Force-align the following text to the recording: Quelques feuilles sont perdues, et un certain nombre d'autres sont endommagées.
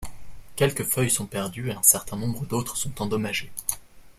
Quelques 0.55 0.83
feuilles 0.83 1.11
sont 1.11 1.27
perdues, 1.27 1.69
et 1.69 1.75
un 1.75 1.83
certain 1.83 2.17
nombre 2.17 2.43
d'autres 2.47 2.75
sont 2.75 3.03
endommagées. 3.03 3.51